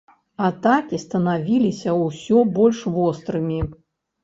Атакі 0.45 0.99
станавіліся 1.03 1.95
ўсё 2.01 2.41
больш 2.57 2.83
вострымі. 2.99 3.63